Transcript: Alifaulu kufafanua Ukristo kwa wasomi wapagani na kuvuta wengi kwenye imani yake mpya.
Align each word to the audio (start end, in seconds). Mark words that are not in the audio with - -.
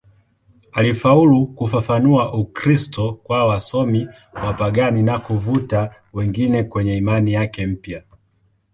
Alifaulu 0.71 1.45
kufafanua 1.47 2.33
Ukristo 2.33 3.13
kwa 3.13 3.47
wasomi 3.47 4.07
wapagani 4.33 5.03
na 5.03 5.19
kuvuta 5.19 5.95
wengi 6.13 6.63
kwenye 6.63 6.97
imani 6.97 7.33
yake 7.33 7.67
mpya. 7.67 8.03